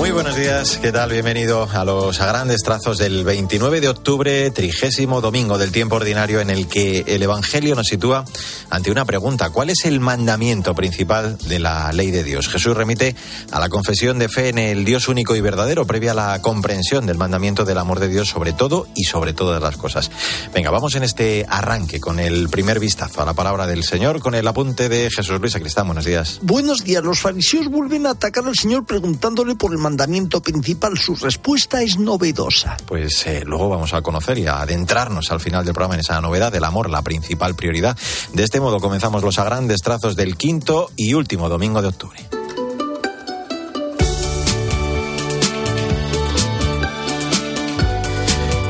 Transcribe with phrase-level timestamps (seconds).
[0.00, 1.10] Muy buenos días, ¿qué tal?
[1.10, 6.48] Bienvenido a los grandes trazos del 29 de octubre, trigésimo domingo del tiempo ordinario en
[6.48, 8.24] el que el Evangelio nos sitúa
[8.70, 9.50] ante una pregunta.
[9.50, 12.48] ¿Cuál es el mandamiento principal de la ley de Dios?
[12.48, 13.14] Jesús remite
[13.50, 17.04] a la confesión de fe en el Dios único y verdadero, previa a la comprensión
[17.04, 20.10] del mandamiento del amor de Dios sobre todo y sobre todas las cosas.
[20.54, 24.34] Venga, vamos en este arranque con el primer vistazo a la palabra del Señor, con
[24.34, 25.88] el apunte de Jesús Luis Acristán.
[25.88, 26.38] Buenos días.
[26.40, 27.04] Buenos días.
[27.04, 31.82] Los fariseos vuelven a atacar al Señor preguntándole por el mandamiento mandamiento principal, su respuesta
[31.82, 32.76] es novedosa.
[32.86, 36.20] Pues eh, luego vamos a conocer y a adentrarnos al final del programa en esa
[36.20, 37.98] novedad del amor, la principal prioridad.
[38.32, 42.39] De este modo comenzamos los grandes trazos del quinto y último domingo de octubre.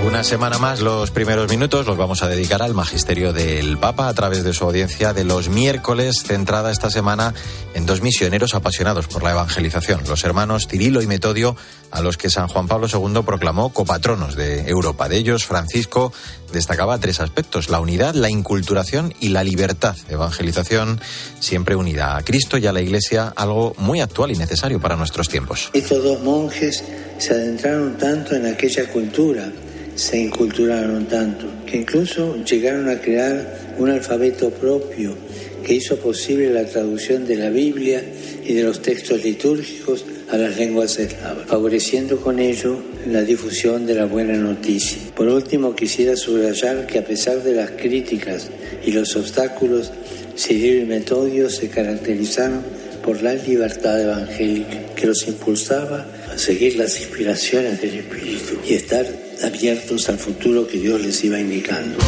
[0.06, 4.14] Una semana más, los primeros minutos los vamos a dedicar al magisterio del Papa a
[4.14, 7.34] través de su audiencia de los miércoles, centrada esta semana
[7.74, 11.54] en dos misioneros apasionados por la evangelización, los hermanos Cirilo y Metodio,
[11.90, 15.08] a los que San Juan Pablo II proclamó copatronos de Europa.
[15.08, 16.14] De ellos, Francisco
[16.50, 19.96] destacaba tres aspectos, la unidad, la inculturación y la libertad.
[20.08, 20.98] Evangelización
[21.40, 25.28] siempre unida a Cristo y a la Iglesia, algo muy actual y necesario para nuestros
[25.28, 25.68] tiempos.
[25.74, 26.82] Estos dos monjes
[27.18, 29.52] se adentraron tanto en aquella cultura
[30.00, 35.14] se inculturaron tanto que incluso llegaron a crear un alfabeto propio
[35.62, 38.02] que hizo posible la traducción de la Biblia
[38.42, 42.78] y de los textos litúrgicos a las lenguas eslavas, favoreciendo con ello
[43.08, 45.02] la difusión de la buena noticia.
[45.14, 48.48] Por último, quisiera subrayar que a pesar de las críticas
[48.86, 49.92] y los obstáculos,
[50.34, 52.62] Cirilo y Metodio se caracterizaron
[53.04, 59.29] por la libertad evangélica que los impulsaba a seguir las inspiraciones del Espíritu y estar
[59.42, 61.98] abiertos al futuro que Dios les iba indicando.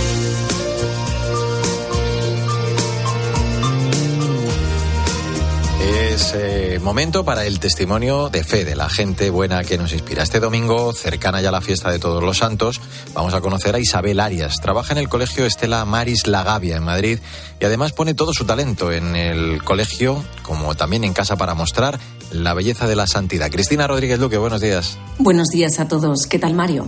[6.13, 10.23] Es eh, momento para el testimonio de fe de la gente buena que nos inspira.
[10.23, 12.81] Este domingo, cercana ya la fiesta de Todos los Santos,
[13.15, 14.61] vamos a conocer a Isabel Arias.
[14.61, 17.19] Trabaja en el colegio Estela Maris Lagavia en Madrid
[17.61, 21.99] y además pone todo su talento en el colegio, como también en casa, para mostrar
[22.31, 23.51] la belleza de la santidad.
[23.51, 24.99] Cristina Rodríguez Luque, buenos días.
[25.19, 26.27] Buenos días a todos.
[26.27, 26.87] ¿Qué tal, Mario?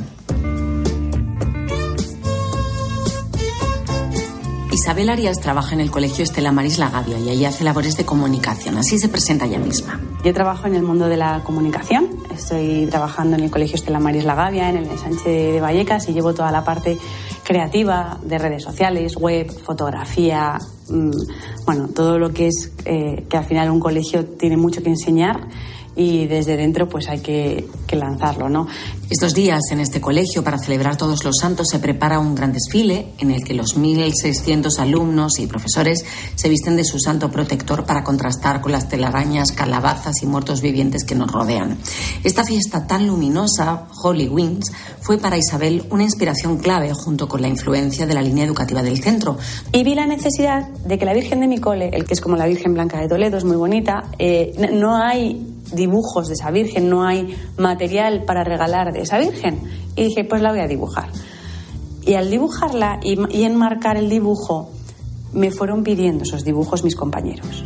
[4.74, 8.04] Isabel Arias trabaja en el Colegio Estela Maris La Gavia y ahí hace labores de
[8.04, 8.76] comunicación.
[8.76, 10.00] Así se presenta ella misma.
[10.24, 12.10] Yo trabajo en el mundo de la comunicación.
[12.34, 16.12] Estoy trabajando en el Colegio Estela Maris La Gavia, en el ensanche de Vallecas y
[16.12, 16.98] llevo toda la parte
[17.44, 20.58] creativa de redes sociales, web, fotografía,
[20.88, 21.10] mm,
[21.64, 25.38] bueno, todo lo que es eh, que al final un colegio tiene mucho que enseñar
[25.97, 28.66] y desde dentro pues hay que, que, lanzarlo, ¿no?
[29.10, 33.12] Estos días en este colegio para celebrar todos los santos se prepara un gran desfile
[33.19, 36.04] en el que los 1.600 alumnos y profesores
[36.34, 41.04] se visten de su santo protector para contrastar con las telarañas, calabazas y muertos vivientes
[41.04, 41.78] que nos rodean.
[42.25, 47.49] Esta fiesta tan luminosa, Holy Wings, fue para Isabel una inspiración clave junto con la
[47.49, 49.37] influencia de la línea educativa del centro.
[49.72, 52.37] Y vi la necesidad de que la Virgen de mi cole, el que es como
[52.37, 56.88] la Virgen Blanca de Toledo, es muy bonita, eh, no hay dibujos de esa Virgen,
[56.88, 59.60] no hay material para regalar de esa Virgen.
[59.96, 61.08] Y dije, pues la voy a dibujar.
[62.06, 64.70] Y al dibujarla y, y enmarcar el dibujo,
[65.32, 67.64] me fueron pidiendo esos dibujos mis compañeros.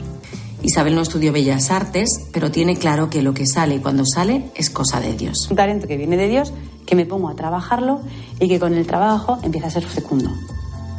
[0.62, 4.50] Isabel no estudió Bellas Artes, pero tiene claro que lo que sale y cuando sale
[4.56, 5.46] es cosa de Dios.
[5.50, 6.52] Un talento que viene de Dios,
[6.84, 8.00] que me pongo a trabajarlo
[8.40, 10.30] y que con el trabajo empieza a ser fecundo.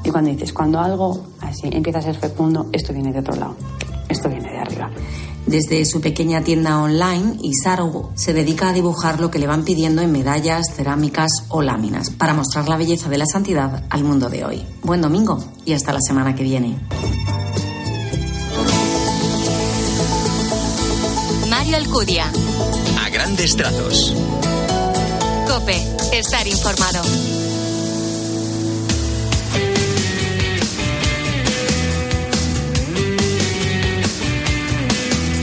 [0.03, 3.55] Y cuando dices, cuando algo así empieza a ser fecundo, esto viene de otro lado,
[4.07, 4.89] esto viene de arriba.
[5.45, 10.01] Desde su pequeña tienda online, Isaru se dedica a dibujar lo que le van pidiendo
[10.01, 14.45] en medallas, cerámicas o láminas para mostrar la belleza de la santidad al mundo de
[14.45, 14.63] hoy.
[14.83, 16.77] Buen domingo y hasta la semana que viene.
[21.50, 22.31] Mario Alcudia.
[23.00, 24.13] A grandes trazos.
[25.47, 25.75] Cope,
[26.13, 27.01] estar informado.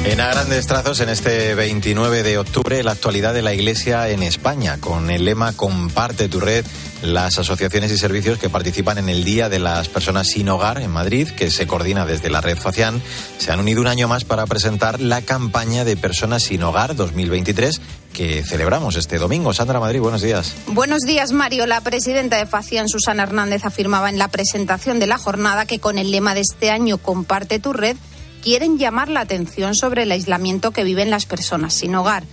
[0.06, 4.22] En a grandes trazos, en este 29 de octubre, la actualidad de la Iglesia en
[4.22, 6.64] España, con el lema Comparte tu red,
[7.02, 10.92] las asociaciones y servicios que participan en el Día de las Personas sin Hogar en
[10.92, 13.02] Madrid, que se coordina desde la red Facián,
[13.38, 17.80] se han unido un año más para presentar la campaña de Personas sin Hogar 2023
[18.12, 19.52] que celebramos este domingo.
[19.52, 20.54] Sandra Madrid, buenos días.
[20.68, 21.66] Buenos días, Mario.
[21.66, 25.98] La presidenta de Facián, Susana Hernández, afirmaba en la presentación de la jornada que con
[25.98, 27.96] el lema de este año Comparte tu red,
[28.42, 32.24] quieren llamar la atención sobre el aislamiento que viven las personas sin hogar.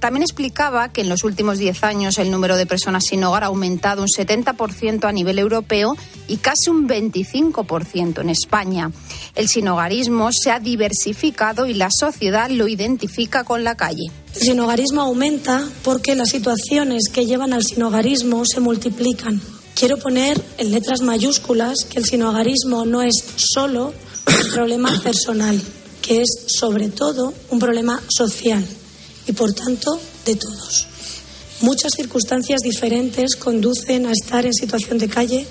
[0.00, 3.48] También explicaba que en los últimos 10 años el número de personas sin hogar ha
[3.48, 5.94] aumentado un 70% a nivel europeo
[6.26, 8.90] y casi un 25% en España.
[9.34, 14.10] El sinhogarismo se ha diversificado y la sociedad lo identifica con la calle.
[14.34, 19.42] El sinhogarismo aumenta porque las situaciones que llevan al sinhogarismo se multiplican.
[19.74, 23.92] Quiero poner en letras mayúsculas que el sinhogarismo no es solo
[24.52, 25.60] problema personal,
[26.02, 28.64] que es sobre todo un problema social
[29.26, 30.86] y por tanto de todos.
[31.60, 35.46] Muchas circunstancias diferentes conducen a estar en situación de calle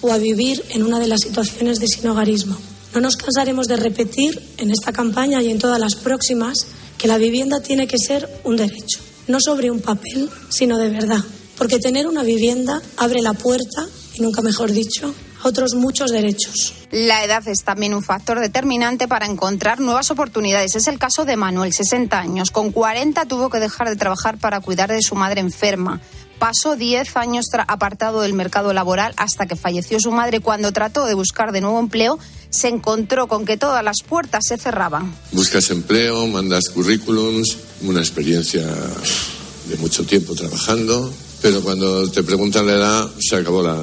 [0.00, 2.56] o a vivir en una de las situaciones de sinhogarismo.
[2.94, 6.54] No nos cansaremos de repetir en esta campaña y en todas las próximas
[6.96, 11.22] que la vivienda tiene que ser un derecho, no sobre un papel, sino de verdad.
[11.58, 16.74] Porque tener una vivienda abre la puerta, y nunca mejor dicho, otros muchos derechos.
[16.90, 20.74] La edad es también un factor determinante para encontrar nuevas oportunidades.
[20.74, 22.50] Es el caso de Manuel, 60 años.
[22.50, 26.00] Con 40 tuvo que dejar de trabajar para cuidar de su madre enferma.
[26.38, 30.40] Pasó 10 años apartado del mercado laboral hasta que falleció su madre.
[30.40, 32.18] Cuando trató de buscar de nuevo empleo,
[32.50, 35.14] se encontró con que todas las puertas se cerraban.
[35.32, 42.74] Buscas empleo, mandas currículums, una experiencia de mucho tiempo trabajando, pero cuando te preguntan la
[42.74, 43.76] edad, se acabó la,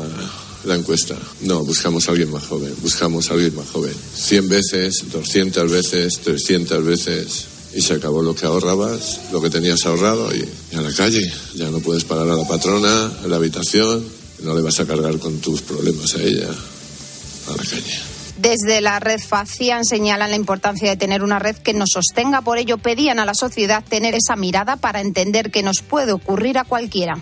[0.65, 1.15] la encuesta.
[1.41, 3.93] No, buscamos a alguien más joven, buscamos a alguien más joven.
[4.15, 9.85] 100 veces, 200 veces, 300 veces, y se acabó lo que ahorrabas, lo que tenías
[9.85, 11.31] ahorrado, y, a la calle.
[11.55, 14.03] Ya no puedes pagar a la patrona, en la habitación,
[14.43, 17.99] no le vas a cargar con tus problemas a ella, a la calle.
[18.37, 22.57] Desde la red Facian señalan la importancia de tener una red que nos sostenga, por
[22.57, 26.63] ello pedían a la sociedad tener esa mirada para entender que nos puede ocurrir a
[26.63, 27.21] cualquiera.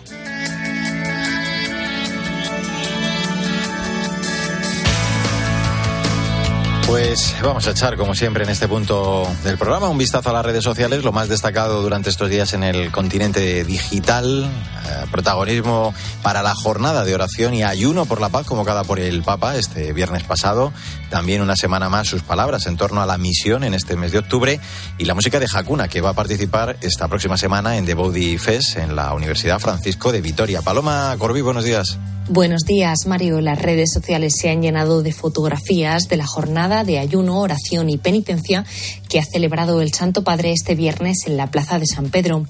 [6.89, 10.44] Pues vamos a echar, como siempre, en este punto del programa un vistazo a las
[10.44, 15.94] redes sociales, lo más destacado durante estos días en el continente digital, eh, protagonismo
[16.24, 19.94] para la jornada de oración y ayuno por la paz convocada por el Papa este
[19.94, 20.74] viernes pasado,
[21.12, 24.18] también una semana más sus palabras en torno a la misión en este mes de
[24.18, 24.59] octubre
[24.97, 28.39] y la música de Hakuna, que va a participar esta próxima semana en The Body
[28.39, 30.63] Fest en la Universidad Francisco de Vitoria.
[30.63, 32.00] Paloma Corbí, buenos días.
[32.31, 33.42] Buenos días, Mario.
[33.42, 37.98] Las redes sociales se han llenado de fotografías de la jornada de ayuno, oración y
[37.98, 38.66] penitencia
[39.10, 42.46] que ha celebrado el Santo Padre este viernes en la Plaza de San Pedro.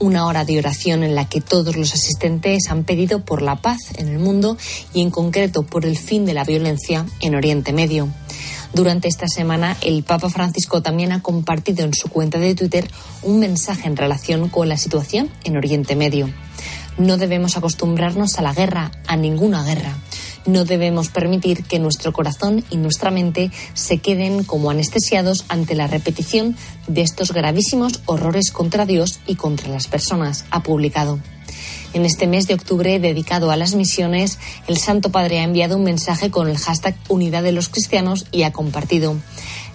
[0.00, 3.78] Una hora de oración en la que todos los asistentes han pedido por la paz
[3.98, 4.56] en el mundo
[4.92, 8.08] y en concreto por el fin de la violencia en Oriente Medio.
[8.74, 12.90] Durante esta semana, el Papa Francisco también ha compartido en su cuenta de Twitter
[13.22, 16.30] un mensaje en relación con la situación en Oriente Medio.
[17.00, 19.96] No debemos acostumbrarnos a la guerra, a ninguna guerra.
[20.44, 25.86] No debemos permitir que nuestro corazón y nuestra mente se queden como anestesiados ante la
[25.86, 26.58] repetición
[26.88, 31.18] de estos gravísimos horrores contra Dios y contra las personas, ha publicado.
[31.94, 35.84] En este mes de octubre dedicado a las misiones, el Santo Padre ha enviado un
[35.84, 39.16] mensaje con el hashtag Unidad de los Cristianos y ha compartido.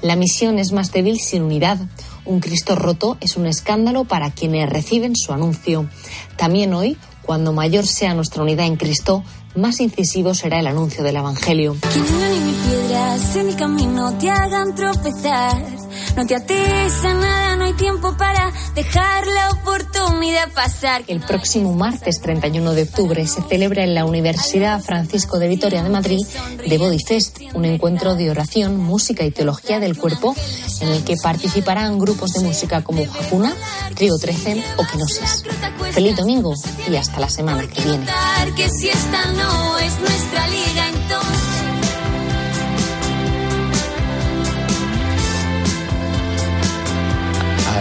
[0.04, 1.80] La misión es más débil sin unidad.
[2.24, 5.90] Un Cristo roto es un escándalo para quienes reciben su anuncio.
[6.38, 9.24] También hoy, cuando mayor sea nuestra unidad en Cristo,
[9.56, 11.76] más incisivo será el anuncio del Evangelio.
[16.16, 21.04] No te ates a nada, no hay tiempo para dejar la oportunidad pasar.
[21.08, 25.90] El próximo martes 31 de octubre se celebra en la Universidad Francisco de Vitoria de
[25.90, 26.26] Madrid
[26.68, 30.34] The Body Fest, un encuentro de oración, música y teología del cuerpo
[30.80, 33.54] en el que participarán grupos de música como Hakuna,
[33.96, 35.44] Trigo 13 o Kenosis.
[35.92, 36.54] Feliz domingo
[36.90, 38.06] y hasta la semana que viene.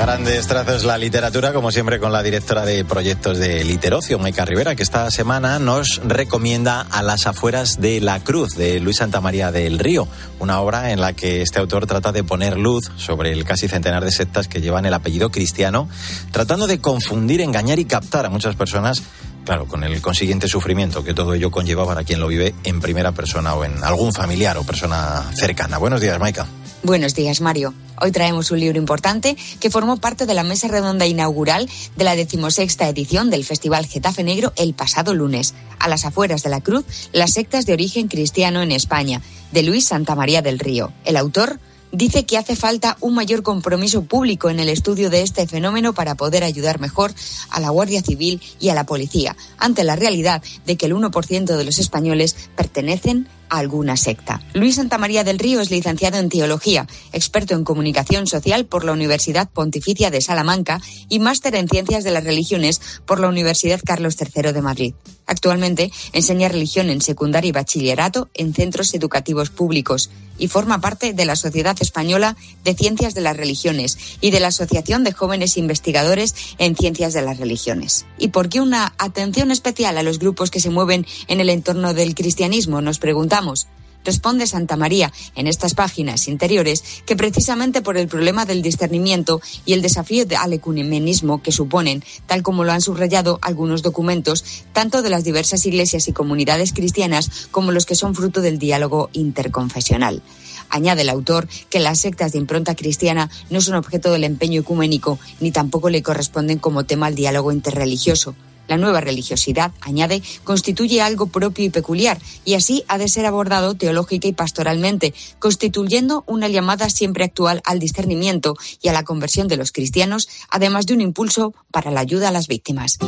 [0.07, 4.77] Grandes trazos la literatura, como siempre con la directora de proyectos de Literocio, Maica Rivera,
[4.77, 9.79] que esta semana nos recomienda A las afueras de la cruz, de Luis Santamaría del
[9.79, 10.07] Río,
[10.41, 14.05] una obra en la que este autor trata de poner luz sobre el casi centenar
[14.05, 15.89] de sectas que llevan el apellido cristiano,
[16.33, 19.03] tratando de confundir, engañar y captar a muchas personas
[19.45, 23.13] Claro, con el consiguiente sufrimiento que todo ello conlleva para quien lo vive en primera
[23.13, 25.77] persona o en algún familiar o persona cercana.
[25.77, 26.47] Buenos días, Maika.
[26.85, 27.73] Buenos días, Mario.
[28.03, 32.15] Hoy traemos un libro importante que formó parte de la mesa redonda inaugural de la
[32.15, 36.85] decimosexta edición del Festival Getafe Negro el pasado lunes, a las afueras de la Cruz,
[37.15, 40.93] las sectas de origen cristiano en España, de Luis Santamaría del Río.
[41.07, 41.59] El autor
[41.91, 46.17] dice que hace falta un mayor compromiso público en el estudio de este fenómeno para
[46.17, 47.15] poder ayudar mejor
[47.49, 51.57] a la Guardia Civil y a la policía, ante la realidad de que el 1%
[51.57, 54.41] de los españoles pertenecen a alguna secta.
[54.53, 59.49] Luis Santamaría del Río es licenciado en Teología, experto en Comunicación Social por la Universidad
[59.51, 64.53] Pontificia de Salamanca y máster en Ciencias de las Religiones por la Universidad Carlos III
[64.53, 64.95] de Madrid.
[65.27, 71.25] Actualmente enseña religión en secundaria y bachillerato en centros educativos públicos y forma parte de
[71.25, 76.35] la Sociedad Española de Ciencias de las Religiones y de la Asociación de Jóvenes Investigadores
[76.59, 78.07] en Ciencias de las Religiones.
[78.19, 81.95] ¿Y por qué una atención especial a los grupos que se mueven en el entorno
[81.95, 82.81] del cristianismo?
[82.81, 83.67] Nos preguntamos
[84.05, 89.73] responde Santa María en estas páginas interiores que precisamente por el problema del discernimiento y
[89.73, 95.11] el desafío al ecumenismo que suponen, tal como lo han subrayado algunos documentos, tanto de
[95.11, 100.23] las diversas iglesias y comunidades cristianas como los que son fruto del diálogo interconfesional.
[100.71, 105.19] Añade el autor que las sectas de impronta cristiana no son objeto del empeño ecuménico
[105.41, 108.35] ni tampoco le corresponden como tema al diálogo interreligioso.
[108.69, 113.75] La nueva religiosidad, añade, constituye algo propio y peculiar, y así ha de ser abordado
[113.75, 119.57] teológica y pastoralmente, constituyendo una llamada siempre actual al discernimiento y a la conversión de
[119.57, 122.99] los cristianos, además de un impulso para la ayuda a las víctimas.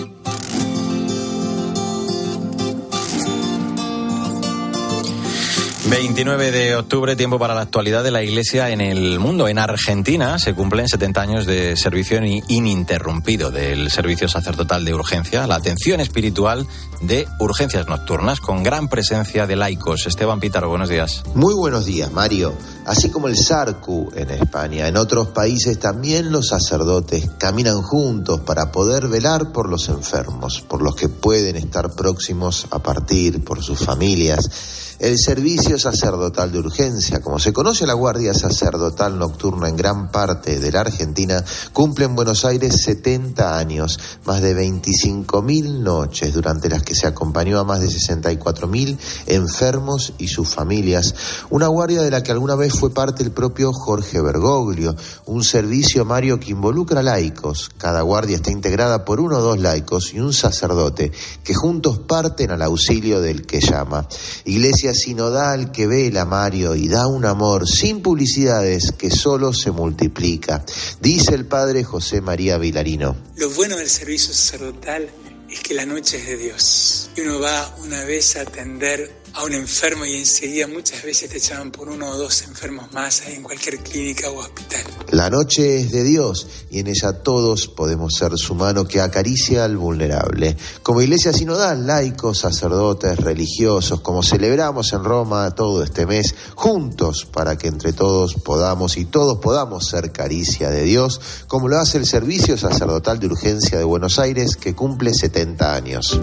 [5.89, 9.47] 29 de octubre, tiempo para la actualidad de la Iglesia en el mundo.
[9.47, 15.55] En Argentina se cumplen 70 años de servicio ininterrumpido del servicio sacerdotal de urgencia, la
[15.55, 16.67] atención espiritual
[17.03, 20.07] de urgencias nocturnas, con gran presencia de laicos.
[20.07, 21.23] Esteban Pítaro, buenos días.
[21.35, 22.53] Muy buenos días, Mario.
[22.85, 28.73] Así como el SARCU en España, en otros países también los sacerdotes caminan juntos para
[28.73, 33.79] poder velar por los enfermos, por los que pueden estar próximos a partir, por sus
[33.79, 40.11] familias el servicio sacerdotal de urgencia, como se conoce la Guardia Sacerdotal Nocturna en gran
[40.11, 46.69] parte de la Argentina, cumple en Buenos Aires 70 años, más de 25.000 noches, durante
[46.69, 51.15] las que se acompañó a más de 64.000 enfermos y sus familias.
[51.51, 56.05] Una guardia de la que alguna vez fue parte el propio Jorge Bergoglio, un servicio,
[56.05, 57.71] Mario, que involucra laicos.
[57.77, 61.13] Cada guardia está integrada por uno o dos laicos y un sacerdote,
[61.45, 64.09] que juntos parten al auxilio del que llama.
[64.45, 70.65] Iglesia sinodal que vela, Mario, y da un amor sin publicidades que solo se multiplica,
[71.01, 73.17] dice el padre José María Vilarino.
[73.37, 75.09] Lo bueno del servicio sacerdotal
[75.49, 77.11] es que la noche es de Dios.
[77.17, 81.39] Y uno va una vez a atender a un enfermo y enseguida muchas veces te
[81.39, 84.76] llaman por uno o dos enfermos más en cualquier clínica o hospital.
[85.17, 89.65] La noche es de Dios y en ella todos podemos ser su mano que acaricia
[89.65, 90.59] al vulnerable.
[90.83, 97.57] Como iglesia sinodal, laicos, sacerdotes, religiosos, como celebramos en Roma todo este mes, juntos para
[97.57, 102.05] que entre todos podamos y todos podamos ser caricia de Dios, como lo hace el
[102.05, 106.21] Servicio Sacerdotal de Urgencia de Buenos Aires que cumple 70 años.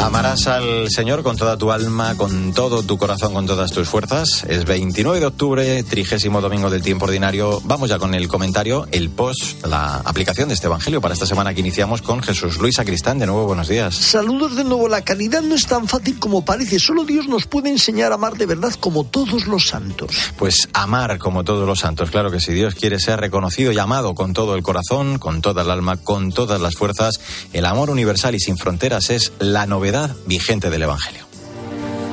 [0.00, 4.44] Amarás al Señor con toda tu alma, con todo tu corazón, con todas tus fuerzas.
[4.48, 7.60] Es 29 de octubre, trigésimo domingo del tiempo ordinario.
[7.64, 11.52] Vamos ya con el comentario, el post, la aplicación de este Evangelio para esta semana
[11.52, 13.18] que iniciamos con Jesús Luis Acristán.
[13.18, 13.94] De nuevo, buenos días.
[13.94, 14.88] Saludos de nuevo.
[14.88, 16.78] La caridad no es tan fácil como parece.
[16.78, 20.32] Solo Dios nos puede enseñar a amar de verdad como todos los santos.
[20.38, 22.10] Pues amar como todos los santos.
[22.10, 25.60] Claro que si Dios quiere ser reconocido y amado con todo el corazón, con toda
[25.60, 27.20] el alma, con todas las fuerzas,
[27.52, 29.89] el amor universal y sin fronteras es la novedad
[30.26, 31.24] vigente del Evangelio.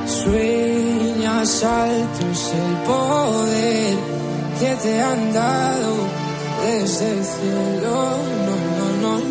[0.06, 3.96] Sueñas altos el poder
[4.58, 5.94] que te han dado
[6.64, 8.16] desde el cielo.
[8.46, 8.56] No,
[9.02, 9.27] no, no.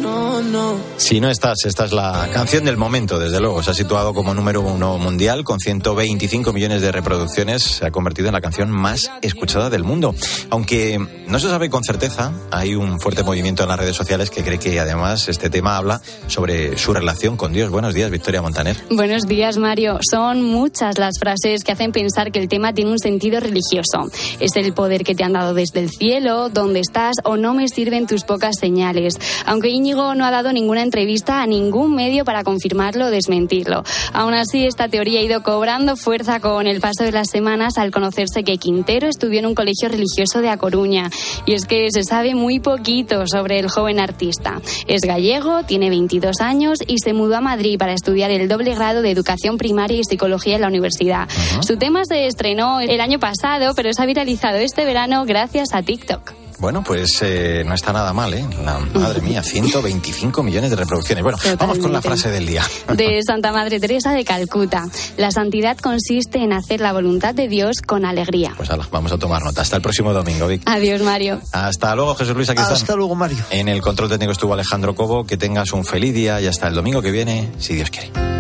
[0.97, 3.63] Si no estás, esta es la canción del momento, desde luego.
[3.63, 7.63] Se ha situado como número uno mundial con 125 millones de reproducciones.
[7.63, 10.13] Se ha convertido en la canción más escuchada del mundo.
[10.49, 14.43] Aunque no se sabe con certeza, hay un fuerte movimiento en las redes sociales que
[14.43, 17.69] cree que además este tema habla sobre su relación con Dios.
[17.69, 18.75] Buenos días, Victoria Montaner.
[18.89, 19.99] Buenos días, Mario.
[20.09, 24.09] Son muchas las frases que hacen pensar que el tema tiene un sentido religioso.
[24.39, 27.67] Es el poder que te han dado desde el cielo, donde estás o no me
[27.69, 29.15] sirven tus pocas señales.
[29.45, 33.84] Aunque Íñigo no ha dado ninguna entrevista a ningún medio para confirmarlo o desmentirlo.
[34.12, 37.91] Aún así, esta teoría ha ido cobrando fuerza con el paso de las semanas al
[37.91, 41.10] conocerse que Quintero estudió en un colegio religioso de A Coruña.
[41.46, 44.60] Y es que se sabe muy poquito sobre el joven artista.
[44.88, 49.01] Es gallego, tiene 22 años y se mudó a Madrid para estudiar el doble grado
[49.01, 51.29] de educación primaria y psicología en la universidad.
[51.62, 55.82] Su tema se estrenó el año pasado, pero se ha viralizado este verano gracias a
[55.82, 56.46] TikTok.
[56.59, 58.45] Bueno, pues eh, no está nada mal, ¿eh?
[58.63, 61.23] La, madre mía, 125 millones de reproducciones.
[61.23, 62.63] Bueno, vamos con la frase del día.
[62.95, 64.87] De Santa Madre Teresa de Calcuta.
[65.17, 68.53] La santidad consiste en hacer la voluntad de Dios con alegría.
[68.57, 69.61] Pues vamos a tomar nota.
[69.61, 70.63] Hasta el próximo domingo, Vic.
[70.65, 71.41] Adiós, Mario.
[71.51, 72.49] Hasta luego, Jesús Luis.
[72.49, 73.37] Aquí Hasta luego, Mario.
[73.51, 75.25] En el control técnico estuvo Alejandro Cobo.
[75.25, 78.37] Que tengas un feliz día y hasta el domingo que viene, si Dios quiere.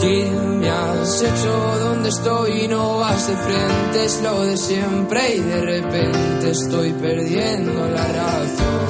[0.00, 1.78] ¿Qué me has hecho?
[1.80, 2.68] ¿Dónde estoy?
[2.68, 8.88] No vas de frente, es lo de siempre y de repente estoy perdiendo la razón.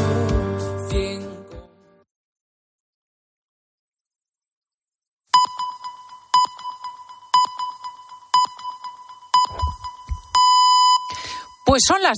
[11.68, 12.16] Pues son las